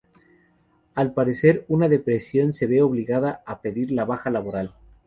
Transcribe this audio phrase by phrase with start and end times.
[0.95, 4.73] Al padecer una depresión se ve obligada a pedir la baja laboral.